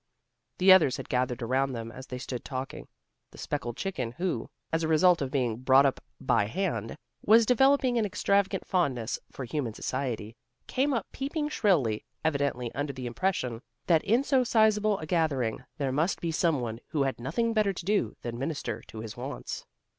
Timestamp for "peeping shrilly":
11.11-12.03